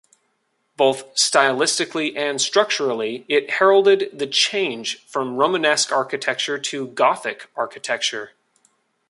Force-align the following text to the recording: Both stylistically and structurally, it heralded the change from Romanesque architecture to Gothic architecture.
Both 0.77 1.13
stylistically 1.13 2.17
and 2.17 2.41
structurally, 2.41 3.23
it 3.27 3.51
heralded 3.51 4.09
the 4.11 4.25
change 4.25 4.99
from 5.05 5.35
Romanesque 5.37 5.91
architecture 5.91 6.57
to 6.57 6.87
Gothic 6.87 7.51
architecture. 7.55 8.31